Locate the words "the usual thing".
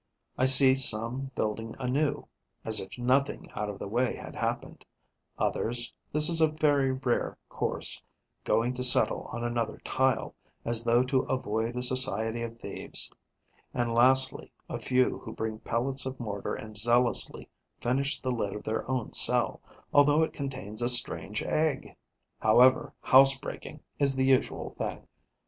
24.15-25.07